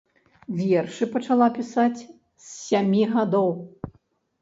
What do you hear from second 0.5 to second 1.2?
Вершы